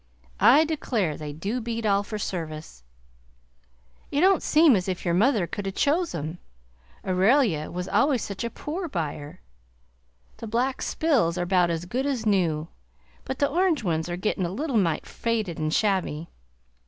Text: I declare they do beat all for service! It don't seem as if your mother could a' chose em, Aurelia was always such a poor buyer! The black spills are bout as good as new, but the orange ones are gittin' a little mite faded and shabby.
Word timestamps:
I 0.39 0.65
declare 0.65 1.15
they 1.15 1.31
do 1.31 1.61
beat 1.61 1.85
all 1.85 2.01
for 2.01 2.17
service! 2.17 2.81
It 4.09 4.21
don't 4.21 4.41
seem 4.41 4.75
as 4.75 4.87
if 4.87 5.05
your 5.05 5.13
mother 5.13 5.45
could 5.45 5.67
a' 5.67 5.71
chose 5.71 6.15
em, 6.15 6.39
Aurelia 7.05 7.69
was 7.69 7.87
always 7.87 8.23
such 8.23 8.43
a 8.43 8.49
poor 8.49 8.87
buyer! 8.89 9.41
The 10.37 10.47
black 10.47 10.81
spills 10.81 11.37
are 11.37 11.45
bout 11.45 11.69
as 11.69 11.85
good 11.85 12.07
as 12.07 12.25
new, 12.25 12.67
but 13.25 13.37
the 13.37 13.47
orange 13.47 13.83
ones 13.83 14.09
are 14.09 14.17
gittin' 14.17 14.43
a 14.43 14.49
little 14.49 14.75
mite 14.77 15.05
faded 15.05 15.59
and 15.59 15.71
shabby. 15.71 16.29